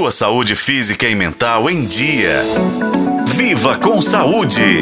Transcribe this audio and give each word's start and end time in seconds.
sua 0.00 0.10
saúde 0.10 0.56
física 0.56 1.06
e 1.06 1.14
mental 1.14 1.68
em 1.68 1.84
dia. 1.84 2.40
Viva 3.34 3.76
com 3.76 4.00
saúde! 4.00 4.80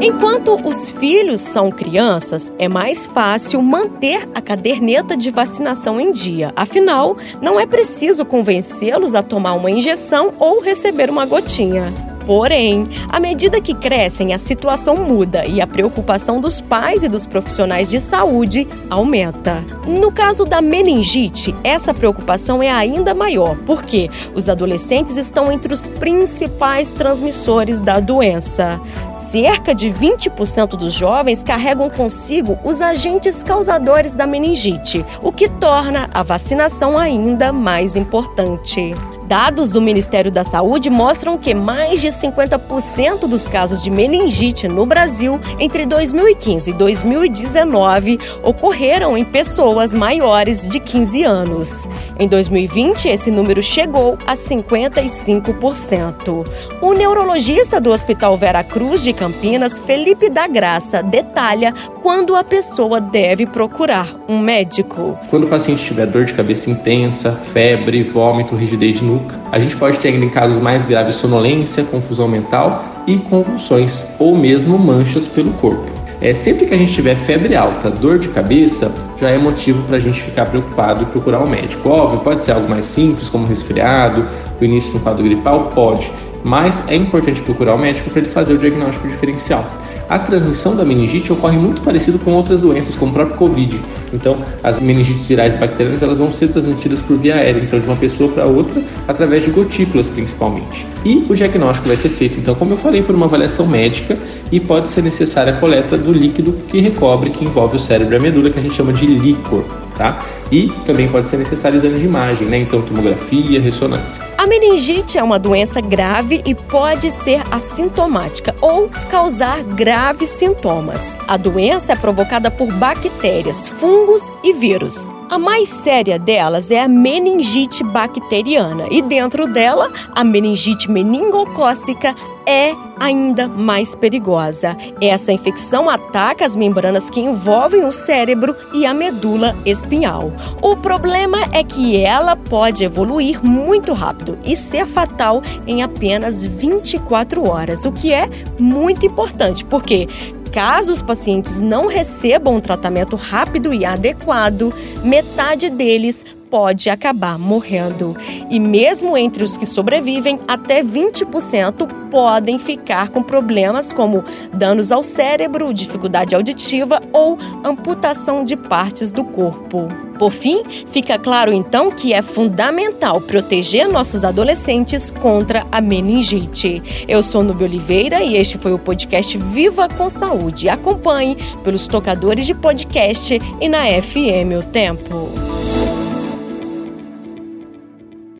Enquanto 0.00 0.60
os 0.66 0.90
filhos 0.90 1.40
são 1.40 1.70
crianças, 1.70 2.52
é 2.58 2.66
mais 2.66 3.06
fácil 3.06 3.62
manter 3.62 4.28
a 4.34 4.42
caderneta 4.42 5.16
de 5.16 5.30
vacinação 5.30 6.00
em 6.00 6.10
dia. 6.10 6.52
Afinal, 6.56 7.16
não 7.40 7.60
é 7.60 7.64
preciso 7.64 8.24
convencê-los 8.24 9.14
a 9.14 9.22
tomar 9.22 9.52
uma 9.52 9.70
injeção 9.70 10.34
ou 10.36 10.60
receber 10.60 11.10
uma 11.10 11.24
gotinha. 11.24 12.09
Porém, 12.30 12.86
à 13.08 13.18
medida 13.18 13.60
que 13.60 13.74
crescem, 13.74 14.32
a 14.32 14.38
situação 14.38 14.94
muda 14.94 15.44
e 15.44 15.60
a 15.60 15.66
preocupação 15.66 16.40
dos 16.40 16.60
pais 16.60 17.02
e 17.02 17.08
dos 17.08 17.26
profissionais 17.26 17.90
de 17.90 17.98
saúde 17.98 18.68
aumenta. 18.88 19.64
No 19.84 20.12
caso 20.12 20.44
da 20.44 20.60
meningite, 20.60 21.52
essa 21.64 21.92
preocupação 21.92 22.62
é 22.62 22.70
ainda 22.70 23.12
maior, 23.14 23.56
porque 23.66 24.08
os 24.32 24.48
adolescentes 24.48 25.16
estão 25.16 25.50
entre 25.50 25.74
os 25.74 25.88
principais 25.88 26.92
transmissores 26.92 27.80
da 27.80 27.98
doença. 27.98 28.80
Cerca 29.12 29.74
de 29.74 29.88
20% 29.90 30.76
dos 30.76 30.92
jovens 30.92 31.42
carregam 31.42 31.90
consigo 31.90 32.56
os 32.62 32.80
agentes 32.80 33.42
causadores 33.42 34.14
da 34.14 34.24
meningite, 34.24 35.04
o 35.20 35.32
que 35.32 35.48
torna 35.48 36.08
a 36.14 36.22
vacinação 36.22 36.96
ainda 36.96 37.52
mais 37.52 37.96
importante. 37.96 38.94
Dados 39.30 39.70
do 39.70 39.80
Ministério 39.80 40.28
da 40.28 40.42
Saúde 40.42 40.90
mostram 40.90 41.38
que 41.38 41.54
mais 41.54 42.00
de 42.00 42.08
50% 42.08 43.28
dos 43.28 43.46
casos 43.46 43.80
de 43.80 43.88
meningite 43.88 44.66
no 44.66 44.84
Brasil 44.84 45.40
entre 45.60 45.86
2015 45.86 46.70
e 46.70 46.72
2019 46.72 48.18
ocorreram 48.42 49.16
em 49.16 49.24
pessoas 49.24 49.94
maiores 49.94 50.66
de 50.66 50.80
15 50.80 51.22
anos. 51.22 51.88
Em 52.18 52.26
2020, 52.26 53.06
esse 53.06 53.30
número 53.30 53.62
chegou 53.62 54.18
a 54.26 54.34
55%. 54.34 56.44
O 56.82 56.92
neurologista 56.92 57.80
do 57.80 57.92
Hospital 57.92 58.36
Vera 58.36 58.64
Cruz 58.64 59.04
de 59.04 59.12
Campinas, 59.12 59.78
Felipe 59.78 60.28
da 60.28 60.48
Graça, 60.48 61.04
detalha 61.04 61.72
quando 62.02 62.34
a 62.34 62.42
pessoa 62.42 63.00
deve 63.00 63.46
procurar 63.46 64.08
um 64.28 64.40
médico. 64.40 65.16
Quando 65.28 65.44
o 65.44 65.48
paciente 65.48 65.84
tiver 65.84 66.06
dor 66.06 66.24
de 66.24 66.34
cabeça 66.34 66.68
intensa, 66.68 67.38
febre, 67.52 68.02
vômito, 68.02 68.56
rigidez 68.56 68.96
de 68.96 69.04
nuca, 69.20 69.38
a 69.52 69.58
gente 69.58 69.76
pode 69.76 69.98
ter 69.98 70.14
em 70.14 70.28
casos 70.28 70.58
mais 70.58 70.84
graves 70.84 71.16
sonolência, 71.16 71.84
confusão 71.84 72.26
mental 72.28 72.84
e 73.06 73.18
convulsões 73.18 74.06
ou 74.18 74.36
mesmo 74.36 74.78
manchas 74.78 75.26
pelo 75.26 75.52
corpo. 75.54 75.84
É, 76.20 76.34
sempre 76.34 76.66
que 76.66 76.74
a 76.74 76.76
gente 76.76 76.92
tiver 76.92 77.16
febre 77.16 77.56
alta, 77.56 77.90
dor 77.90 78.18
de 78.18 78.28
cabeça, 78.28 78.92
já 79.18 79.30
é 79.30 79.38
motivo 79.38 79.82
para 79.84 79.96
a 79.96 80.00
gente 80.00 80.20
ficar 80.20 80.46
preocupado 80.46 81.02
e 81.02 81.06
procurar 81.06 81.40
um 81.40 81.48
médico. 81.48 81.88
Óbvio, 81.88 82.20
pode 82.20 82.42
ser 82.42 82.52
algo 82.52 82.68
mais 82.68 82.84
simples, 82.84 83.30
como 83.30 83.46
resfriado, 83.46 84.26
o 84.60 84.64
início 84.64 84.90
de 84.90 84.96
um 84.98 85.00
quadro 85.00 85.24
gripal, 85.24 85.70
pode, 85.74 86.12
mas 86.44 86.82
é 86.88 86.94
importante 86.94 87.40
procurar 87.40 87.72
o 87.72 87.76
um 87.76 87.80
médico 87.80 88.10
para 88.10 88.20
ele 88.20 88.30
fazer 88.30 88.52
o 88.52 88.58
diagnóstico 88.58 89.08
diferencial 89.08 89.64
a 90.10 90.18
transmissão 90.18 90.74
da 90.74 90.84
meningite 90.84 91.32
ocorre 91.32 91.56
muito 91.56 91.80
parecido 91.82 92.18
com 92.18 92.32
outras 92.32 92.60
doenças, 92.60 92.96
como 92.96 93.12
o 93.12 93.14
próprio 93.14 93.36
Covid. 93.36 93.80
Então, 94.12 94.38
as 94.60 94.80
meningites 94.80 95.24
virais 95.24 95.54
bacterianas 95.54 96.02
elas 96.02 96.18
vão 96.18 96.32
ser 96.32 96.48
transmitidas 96.48 97.00
por 97.00 97.16
via 97.16 97.36
aérea, 97.36 97.62
então 97.62 97.78
de 97.78 97.86
uma 97.86 97.94
pessoa 97.94 98.28
para 98.28 98.44
outra, 98.44 98.82
através 99.06 99.44
de 99.44 99.52
gotículas 99.52 100.08
principalmente. 100.08 100.84
E 101.04 101.24
o 101.28 101.34
diagnóstico 101.36 101.86
vai 101.86 101.96
ser 101.96 102.08
feito, 102.08 102.40
então, 102.40 102.56
como 102.56 102.72
eu 102.72 102.76
falei, 102.76 103.02
por 103.02 103.14
uma 103.14 103.26
avaliação 103.26 103.66
médica 103.66 104.18
e 104.50 104.58
pode 104.58 104.88
ser 104.88 105.02
necessária 105.02 105.52
a 105.52 105.56
coleta 105.56 105.96
do 105.96 106.12
líquido 106.12 106.52
que 106.68 106.80
recobre, 106.80 107.30
que 107.30 107.44
envolve 107.44 107.76
o 107.76 107.80
cérebro 107.80 108.12
e 108.14 108.16
a 108.16 108.20
medula, 108.20 108.50
que 108.50 108.58
a 108.58 108.62
gente 108.62 108.74
chama 108.74 108.92
de 108.92 109.06
líquor 109.06 109.64
tá? 110.00 110.24
E 110.50 110.72
também 110.86 111.06
pode 111.08 111.28
ser 111.28 111.36
necessário 111.36 111.76
exame 111.76 111.98
de 111.98 112.06
imagem, 112.06 112.48
né? 112.48 112.58
Então, 112.58 112.80
tomografia, 112.80 113.60
ressonância. 113.60 114.29
A 114.40 114.46
meningite 114.46 115.18
é 115.18 115.22
uma 115.22 115.38
doença 115.38 115.82
grave 115.82 116.42
e 116.46 116.54
pode 116.54 117.10
ser 117.10 117.42
assintomática 117.50 118.56
ou 118.62 118.88
causar 119.10 119.62
graves 119.62 120.30
sintomas. 120.30 121.14
A 121.28 121.36
doença 121.36 121.92
é 121.92 121.96
provocada 121.96 122.50
por 122.50 122.72
bactérias, 122.72 123.68
fungos 123.68 124.22
e 124.42 124.54
vírus. 124.54 125.10
A 125.28 125.38
mais 125.38 125.68
séria 125.68 126.18
delas 126.18 126.70
é 126.70 126.80
a 126.80 126.88
meningite 126.88 127.84
bacteriana 127.84 128.86
e 128.90 129.02
dentro 129.02 129.46
dela, 129.46 129.92
a 130.14 130.24
meningite 130.24 130.90
meningocócica 130.90 132.16
é 132.46 132.74
ainda 132.98 133.48
mais 133.48 133.94
perigosa. 133.94 134.76
Essa 135.00 135.32
infecção 135.32 135.88
ataca 135.88 136.44
as 136.44 136.54
membranas 136.54 137.08
que 137.08 137.20
envolvem 137.20 137.84
o 137.84 137.92
cérebro 137.92 138.54
e 138.74 138.84
a 138.84 138.92
medula 138.92 139.56
espinhal. 139.64 140.32
O 140.60 140.76
problema 140.76 141.38
é 141.52 141.64
que 141.64 141.96
ela 141.96 142.36
pode 142.36 142.84
evoluir 142.84 143.44
muito 143.44 143.92
rápido 143.92 144.38
e 144.44 144.56
ser 144.56 144.86
fatal 144.86 145.42
em 145.66 145.82
apenas 145.82 146.46
24 146.46 147.48
horas, 147.48 147.84
o 147.84 147.92
que 147.92 148.12
é 148.12 148.28
muito 148.58 149.06
importante, 149.06 149.64
porque 149.64 150.08
Caso 150.52 150.92
os 150.92 151.00
pacientes 151.00 151.60
não 151.60 151.86
recebam 151.86 152.56
um 152.56 152.60
tratamento 152.60 153.14
rápido 153.14 153.72
e 153.72 153.84
adequado, 153.84 154.74
metade 155.04 155.70
deles 155.70 156.24
pode 156.50 156.90
acabar 156.90 157.38
morrendo. 157.38 158.16
E 158.50 158.58
mesmo 158.58 159.16
entre 159.16 159.44
os 159.44 159.56
que 159.56 159.64
sobrevivem, 159.64 160.40
até 160.48 160.82
20% 160.82 161.88
podem 162.10 162.58
ficar 162.58 163.08
com 163.08 163.22
problemas 163.22 163.92
como 163.92 164.24
danos 164.52 164.90
ao 164.90 165.02
cérebro, 165.02 165.72
dificuldade 165.72 166.34
auditiva 166.34 167.00
ou 167.12 167.38
amputação 167.64 168.44
de 168.44 168.56
partes 168.56 169.12
do 169.12 169.22
corpo. 169.22 169.88
Por 170.18 170.30
fim, 170.30 170.62
fica 170.86 171.18
claro 171.18 171.50
então 171.50 171.90
que 171.90 172.12
é 172.12 172.20
fundamental 172.20 173.22
proteger 173.22 173.88
nossos 173.88 174.22
adolescentes 174.22 175.10
contra 175.10 175.66
a 175.72 175.80
meningite. 175.80 176.82
Eu 177.08 177.22
sou 177.22 177.42
Nubia 177.42 177.66
Oliveira 177.66 178.22
e 178.22 178.36
este 178.36 178.58
foi 178.58 178.74
o 178.74 178.78
podcast 178.78 179.38
Viva 179.38 179.88
com 179.88 180.10
Saúde. 180.10 180.68
Acompanhe 180.68 181.36
pelos 181.64 181.88
tocadores 181.88 182.44
de 182.44 182.54
podcast 182.54 183.40
e 183.60 183.68
na 183.68 183.84
FM 183.84 184.58
O 184.58 184.62
Tempo. 184.62 185.59